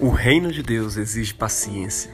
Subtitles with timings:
[0.00, 2.12] O reino de Deus exige paciência.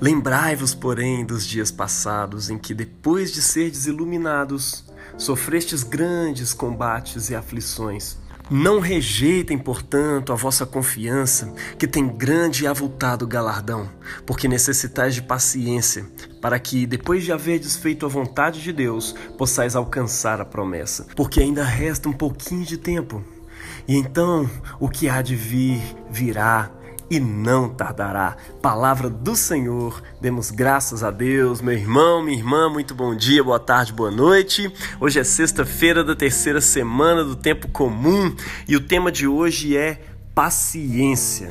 [0.00, 4.84] Lembrai-vos, porém, dos dias passados em que, depois de serdes iluminados,
[5.18, 8.16] sofrestes grandes combates e aflições.
[8.48, 13.90] Não rejeitem, portanto, a vossa confiança, que tem grande e avultado galardão,
[14.24, 16.06] porque necessitais de paciência,
[16.40, 21.08] para que, depois de haverdes feito a vontade de Deus, possais alcançar a promessa.
[21.16, 23.24] Porque ainda resta um pouquinho de tempo.
[23.88, 26.70] E então o que há de vir virá
[27.10, 28.36] e não tardará.
[28.60, 31.60] Palavra do Senhor, demos graças a Deus.
[31.60, 34.72] Meu irmão, minha irmã, muito bom dia, boa tarde, boa noite.
[35.00, 38.34] Hoje é sexta-feira da terceira semana do tempo comum
[38.66, 40.00] e o tema de hoje é
[40.34, 41.50] paciência.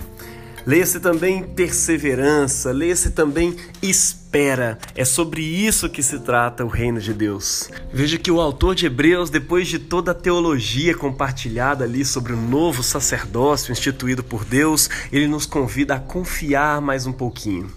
[0.66, 4.78] Leia-se também perseverança, leia-se também espera.
[4.96, 7.70] É sobre isso que se trata o reino de Deus.
[7.92, 12.38] Veja que o autor de Hebreus, depois de toda a teologia compartilhada ali sobre o
[12.38, 17.72] novo sacerdócio instituído por Deus, ele nos convida a confiar mais um pouquinho.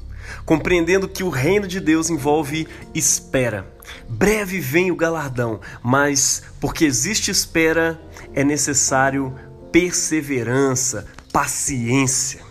[0.45, 3.67] Compreendendo que o reino de Deus envolve espera.
[4.09, 8.01] Breve vem o galardão, mas porque existe espera,
[8.35, 9.35] é necessário
[9.73, 12.44] perseverança, paciência.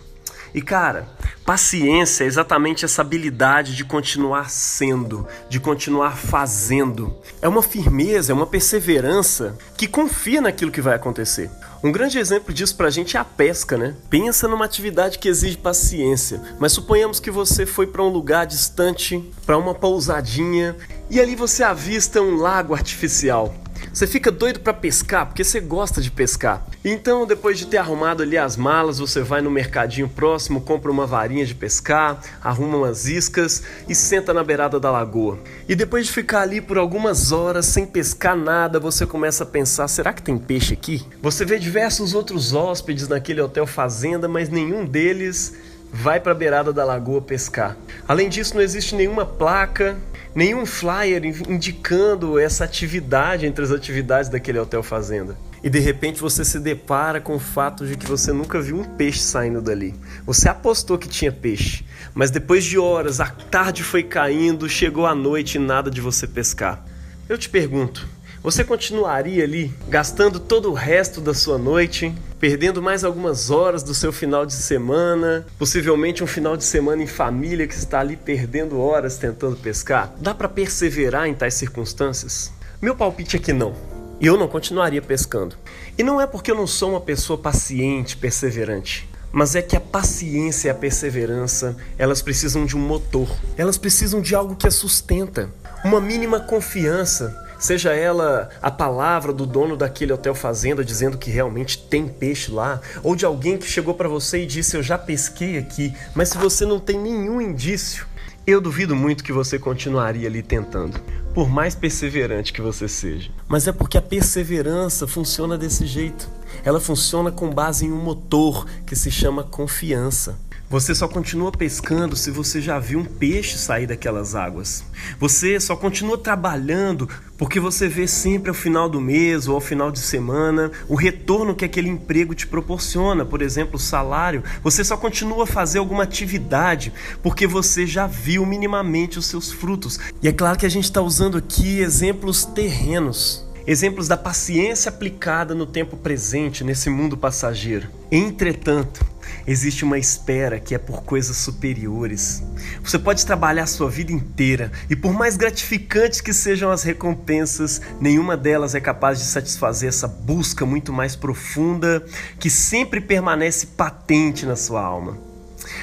[0.54, 1.08] E cara,
[1.44, 7.12] paciência é exatamente essa habilidade de continuar sendo, de continuar fazendo.
[7.42, 11.50] É uma firmeza, é uma perseverança que confia naquilo que vai acontecer.
[11.82, 13.96] Um grande exemplo disso pra gente é a pesca, né?
[14.08, 19.28] Pensa numa atividade que exige paciência, mas suponhamos que você foi para um lugar distante,
[19.44, 20.76] para uma pousadinha,
[21.10, 23.52] e ali você avista um lago artificial.
[23.92, 26.64] Você fica doido para pescar porque você gosta de pescar.
[26.84, 31.06] Então, depois de ter arrumado ali as malas, você vai no mercadinho próximo, compra uma
[31.06, 35.38] varinha de pescar, arruma umas iscas e senta na beirada da lagoa.
[35.68, 39.88] E depois de ficar ali por algumas horas sem pescar nada, você começa a pensar:
[39.88, 41.06] será que tem peixe aqui?
[41.22, 45.54] Você vê diversos outros hóspedes naquele hotel fazenda, mas nenhum deles
[45.92, 47.76] vai para a beirada da lagoa pescar.
[48.08, 49.96] Além disso, não existe nenhuma placa,
[50.34, 55.36] nenhum flyer indicando essa atividade entre as atividades daquele hotel fazenda.
[55.62, 58.84] E de repente você se depara com o fato de que você nunca viu um
[58.84, 59.94] peixe saindo dali.
[60.26, 65.14] Você apostou que tinha peixe, mas depois de horas, a tarde foi caindo, chegou a
[65.14, 66.84] noite e nada de você pescar.
[67.28, 68.06] Eu te pergunto,
[68.42, 72.14] você continuaria ali gastando todo o resto da sua noite,
[72.44, 77.06] perdendo mais algumas horas do seu final de semana, possivelmente um final de semana em
[77.06, 80.12] família que está ali perdendo horas tentando pescar?
[80.20, 82.52] Dá para perseverar em tais circunstâncias?
[82.82, 83.74] Meu palpite é que não.
[84.20, 85.56] Eu não continuaria pescando.
[85.96, 89.80] E não é porque eu não sou uma pessoa paciente, perseverante mas é que a
[89.80, 93.28] paciência e a perseverança, elas precisam de um motor.
[93.58, 95.50] Elas precisam de algo que a sustenta,
[95.84, 101.78] uma mínima confiança seja ela a palavra do dono daquele hotel fazenda dizendo que realmente
[101.78, 105.58] tem peixe lá, ou de alguém que chegou para você e disse eu já pesquei
[105.58, 108.06] aqui, mas se você não tem nenhum indício,
[108.46, 111.00] eu duvido muito que você continuaria ali tentando,
[111.32, 113.30] por mais perseverante que você seja.
[113.48, 116.28] Mas é porque a perseverança funciona desse jeito.
[116.62, 120.38] Ela funciona com base em um motor que se chama confiança.
[120.74, 124.82] Você só continua pescando se você já viu um peixe sair daquelas águas.
[125.20, 127.08] Você só continua trabalhando
[127.38, 131.54] porque você vê sempre ao final do mês ou ao final de semana o retorno
[131.54, 134.42] que aquele emprego te proporciona, por exemplo, o salário.
[134.64, 136.92] Você só continua a fazer alguma atividade
[137.22, 140.00] porque você já viu minimamente os seus frutos.
[140.20, 145.54] E é claro que a gente está usando aqui exemplos terrenos exemplos da paciência aplicada
[145.54, 147.88] no tempo presente, nesse mundo passageiro.
[148.12, 149.04] Entretanto,
[149.46, 152.42] existe uma espera que é por coisas superiores.
[152.82, 158.36] Você pode trabalhar sua vida inteira e, por mais gratificantes que sejam as recompensas, nenhuma
[158.36, 162.04] delas é capaz de satisfazer essa busca muito mais profunda
[162.38, 165.18] que sempre permanece patente na sua alma.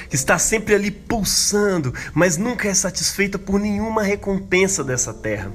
[0.08, 5.50] Que está sempre ali pulsando, mas nunca é satisfeita por nenhuma recompensa dessa terra.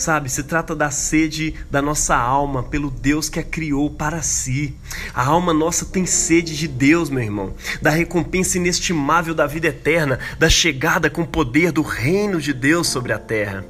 [0.00, 4.74] Sabe, se trata da sede da nossa alma pelo Deus que a criou para si.
[5.12, 10.18] A alma nossa tem sede de Deus, meu irmão, da recompensa inestimável da vida eterna,
[10.38, 13.62] da chegada com poder do reino de Deus sobre a terra.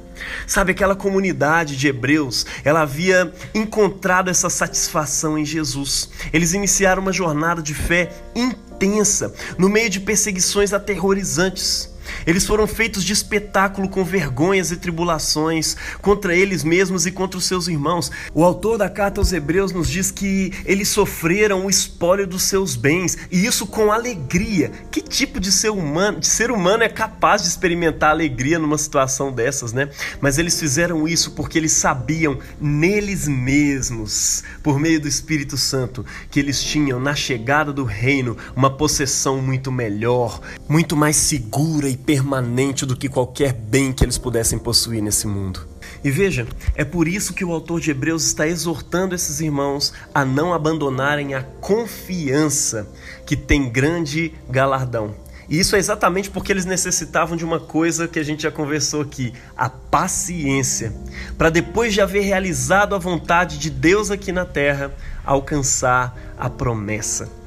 [0.47, 6.11] Sabe, aquela comunidade de hebreus, ela havia encontrado essa satisfação em Jesus.
[6.31, 11.90] Eles iniciaram uma jornada de fé intensa no meio de perseguições aterrorizantes.
[12.25, 17.45] Eles foram feitos de espetáculo com vergonhas e tribulações contra eles mesmos e contra os
[17.45, 18.11] seus irmãos.
[18.33, 22.75] O autor da carta aos Hebreus nos diz que eles sofreram o espólio dos seus
[22.75, 24.71] bens e isso com alegria.
[24.89, 29.31] Que tipo de ser humano, de ser humano é capaz de experimentar alegria numa situação
[29.31, 29.89] dessas, né?
[30.19, 36.39] Mas eles fizeram isso porque eles sabiam neles mesmos, por meio do Espírito Santo, que
[36.39, 42.85] eles tinham na chegada do reino uma possessão muito melhor, muito mais segura e permanente
[42.85, 45.67] do que qualquer bem que eles pudessem possuir nesse mundo.
[46.01, 50.23] E veja, é por isso que o autor de Hebreus está exortando esses irmãos a
[50.23, 52.87] não abandonarem a confiança
[53.25, 55.13] que tem grande galardão.
[55.49, 59.01] E isso é exatamente porque eles necessitavam de uma coisa que a gente já conversou
[59.01, 60.93] aqui, a paciência,
[61.37, 64.93] para depois de haver realizado a vontade de Deus aqui na terra,
[65.25, 67.40] alcançar a promessa.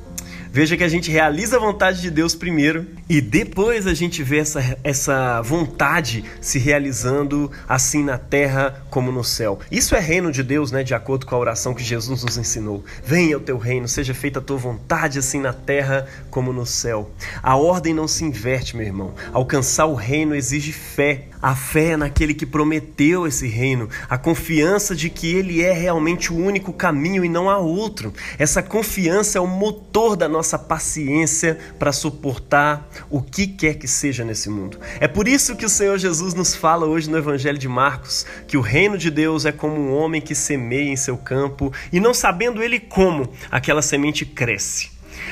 [0.55, 4.39] Veja que a gente realiza a vontade de Deus primeiro e depois a gente vê
[4.39, 9.59] essa, essa vontade se realizando assim na terra como no céu.
[9.69, 10.85] Isso é reino de Deus, né?
[10.85, 12.85] De acordo com a oração que Jesus nos ensinou.
[13.05, 17.11] Venha o teu reino, seja feita a tua vontade assim na terra como no céu.
[17.43, 19.13] A ordem não se inverte, meu irmão.
[19.33, 21.31] Alcançar o reino exige fé.
[21.43, 26.33] A fé é naquele que prometeu esse reino, a confiança de que ele é realmente
[26.33, 28.15] o único caminho e não há outro.
[28.39, 34.25] Essa confiança é o motor da nossa paciência para suportar o que quer que seja
[34.25, 34.79] nesse mundo.
[35.01, 38.57] É por isso que o Senhor Jesus nos fala hoje no Evangelho de Marcos que
[38.57, 42.13] o reino de Deus é como um homem que semeia em seu campo e não
[42.13, 44.91] sabendo ele como, aquela semente cresce.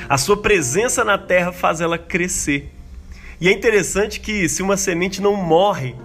[0.09, 2.71] A sua presença na terra faz ela crescer.
[3.39, 5.95] E é interessante que se uma semente não morre,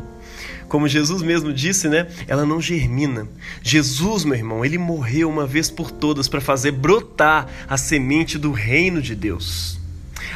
[0.68, 2.08] como Jesus mesmo disse, né?
[2.26, 3.26] Ela não germina.
[3.62, 8.52] Jesus, meu irmão, ele morreu uma vez por todas para fazer brotar a semente do
[8.52, 9.77] reino de Deus.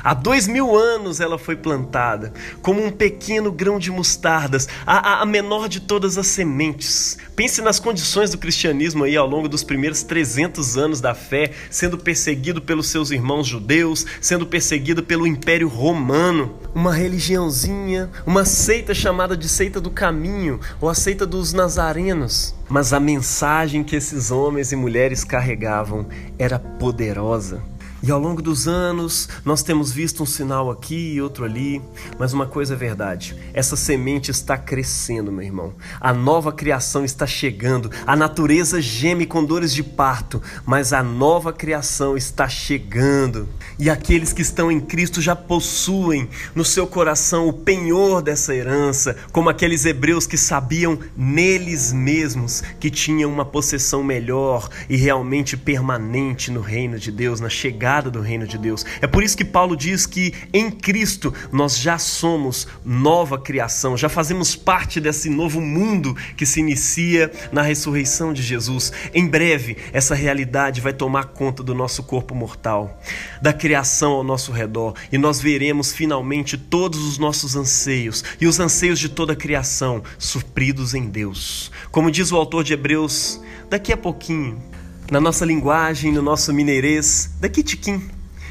[0.03, 5.27] Há dois mil anos ela foi plantada, como um pequeno grão de mostardas, a, a,
[5.27, 7.19] menor de todas as sementes.
[7.37, 11.99] Pense nas condições do cristianismo aí ao longo dos primeiros 300 anos da fé, sendo
[11.99, 16.55] perseguido pelos seus irmãos judeus, sendo perseguido pelo Império Romano.
[16.75, 22.55] Uma religiãozinha, uma seita chamada de seita do caminho, ou a seita dos nazarenos.
[22.69, 26.07] Mas a mensagem que esses homens e mulheres carregavam
[26.39, 27.72] era poderosa
[28.05, 31.81] e ao longo dos anos, nós temos visto um sinal aqui e outro ali,
[32.19, 35.73] mas uma coisa é verdade: essa semente está crescendo, meu irmão.
[36.01, 37.93] A nova criação está chegando.
[38.05, 43.49] A natureza geme com dores de parto, mas a nova criação está chegando.
[43.79, 49.17] E aqueles que estão em Cristo já possuem no seu coração o penhor dessa herança,
[49.31, 56.51] como aqueles hebreus que sabiam neles mesmos que tinham uma possessão melhor e realmente permanente
[56.51, 58.87] no reino de Deus, na chegada chegada do reino de Deus.
[59.03, 64.09] É por isso que Paulo diz que em Cristo nós já somos nova criação, já
[64.09, 68.93] fazemos parte desse novo mundo que se inicia na ressurreição de Jesus.
[69.13, 72.99] Em breve, essa realidade vai tomar conta do nosso corpo mortal,
[73.43, 78.59] da criação ao nosso redor, e nós veremos finalmente todos os nossos anseios e os
[78.59, 81.71] anseios de toda a criação supridos em Deus.
[81.91, 83.39] Como diz o autor de Hebreus,
[83.69, 84.73] daqui a pouquinho
[85.13, 88.03] na nossa linguagem, no nosso mineirês, daqui tiquim,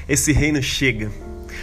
[0.07, 1.11] esse reino chega.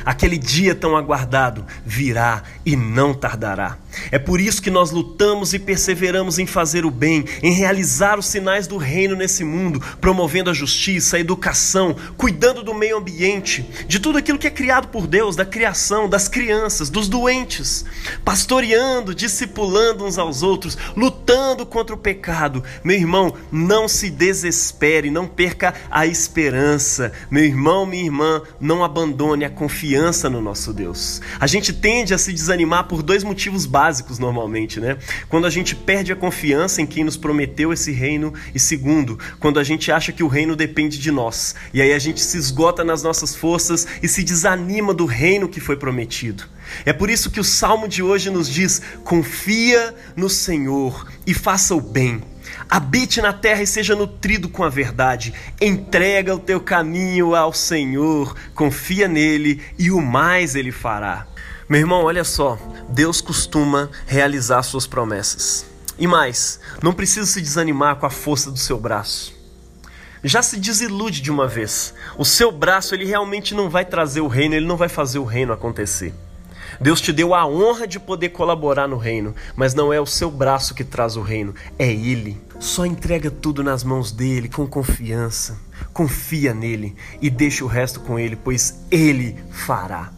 [0.04, 3.78] Aquele dia tão aguardado virá e não tardará.
[4.10, 8.26] É por isso que nós lutamos e perseveramos em fazer o bem, em realizar os
[8.26, 13.98] sinais do reino nesse mundo, promovendo a justiça, a educação, cuidando do meio ambiente, de
[13.98, 17.84] tudo aquilo que é criado por Deus, da criação, das crianças, dos doentes,
[18.24, 22.62] pastoreando, discipulando uns aos outros, lutando contra o pecado.
[22.84, 27.12] Meu irmão, não se desespere, não perca a esperança.
[27.30, 31.20] Meu irmão, minha irmã, não abandone a confiança no nosso Deus.
[31.40, 34.98] A gente tende a se desanimar por dois motivos básicos básicos normalmente, né?
[35.28, 39.60] Quando a gente perde a confiança em quem nos prometeu esse reino e segundo, quando
[39.60, 41.54] a gente acha que o reino depende de nós.
[41.72, 45.60] E aí a gente se esgota nas nossas forças e se desanima do reino que
[45.60, 46.42] foi prometido.
[46.84, 51.72] É por isso que o salmo de hoje nos diz: confia no Senhor e faça
[51.72, 52.20] o bem.
[52.68, 55.32] Habite na terra e seja nutrido com a verdade.
[55.60, 61.28] Entrega o teu caminho ao Senhor, confia nele e o mais ele fará.
[61.68, 62.58] Meu irmão, olha só,
[62.88, 65.66] Deus costuma realizar suas promessas.
[65.98, 69.36] E mais, não precisa se desanimar com a força do seu braço.
[70.24, 71.92] Já se desilude de uma vez.
[72.16, 75.24] O seu braço, ele realmente não vai trazer o reino, ele não vai fazer o
[75.24, 76.14] reino acontecer.
[76.80, 80.30] Deus te deu a honra de poder colaborar no reino, mas não é o seu
[80.30, 82.40] braço que traz o reino, é Ele.
[82.58, 85.58] Só entrega tudo nas mãos dele com confiança.
[85.92, 90.17] Confia nele e deixa o resto com ele, pois Ele fará.